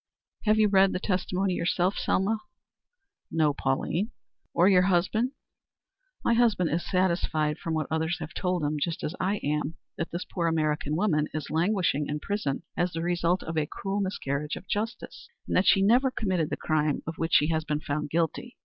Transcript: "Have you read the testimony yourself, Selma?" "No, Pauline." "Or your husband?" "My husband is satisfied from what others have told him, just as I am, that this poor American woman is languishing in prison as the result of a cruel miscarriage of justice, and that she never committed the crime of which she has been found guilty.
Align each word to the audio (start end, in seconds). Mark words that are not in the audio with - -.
"Have 0.45 0.57
you 0.57 0.67
read 0.67 0.93
the 0.93 0.99
testimony 0.99 1.53
yourself, 1.53 1.95
Selma?" 1.99 2.39
"No, 3.29 3.53
Pauline." 3.53 4.09
"Or 4.51 4.67
your 4.67 4.81
husband?" 4.81 5.33
"My 6.25 6.33
husband 6.33 6.71
is 6.71 6.89
satisfied 6.89 7.59
from 7.59 7.75
what 7.75 7.85
others 7.91 8.17
have 8.19 8.33
told 8.33 8.63
him, 8.63 8.77
just 8.81 9.03
as 9.03 9.13
I 9.19 9.35
am, 9.43 9.75
that 9.99 10.09
this 10.09 10.25
poor 10.25 10.47
American 10.47 10.95
woman 10.95 11.27
is 11.35 11.51
languishing 11.51 12.07
in 12.07 12.19
prison 12.19 12.63
as 12.75 12.93
the 12.93 13.03
result 13.03 13.43
of 13.43 13.59
a 13.59 13.67
cruel 13.67 14.01
miscarriage 14.01 14.55
of 14.55 14.67
justice, 14.67 15.29
and 15.47 15.55
that 15.55 15.67
she 15.67 15.83
never 15.83 16.09
committed 16.09 16.49
the 16.49 16.57
crime 16.57 17.03
of 17.05 17.19
which 17.19 17.35
she 17.35 17.49
has 17.49 17.63
been 17.63 17.79
found 17.81 18.09
guilty. 18.09 18.57